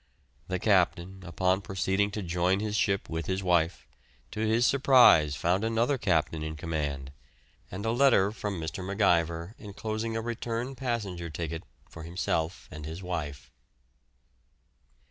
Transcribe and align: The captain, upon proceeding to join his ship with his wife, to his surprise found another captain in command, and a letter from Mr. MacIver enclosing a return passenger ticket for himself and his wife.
The 0.47 0.57
captain, 0.57 1.21
upon 1.27 1.61
proceeding 1.61 2.09
to 2.09 2.23
join 2.23 2.59
his 2.59 2.75
ship 2.75 3.07
with 3.07 3.27
his 3.27 3.43
wife, 3.43 3.87
to 4.31 4.39
his 4.39 4.65
surprise 4.65 5.35
found 5.35 5.63
another 5.63 5.99
captain 5.99 6.41
in 6.41 6.55
command, 6.55 7.11
and 7.69 7.85
a 7.85 7.91
letter 7.91 8.31
from 8.31 8.59
Mr. 8.59 8.83
MacIver 8.83 9.53
enclosing 9.59 10.17
a 10.17 10.21
return 10.21 10.73
passenger 10.73 11.29
ticket 11.29 11.61
for 11.87 12.01
himself 12.01 12.67
and 12.71 12.83
his 12.83 13.03
wife. 13.03 13.51